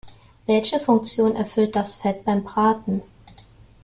[0.47, 3.03] Welche Funktion erfüllt das Fett beim Braten?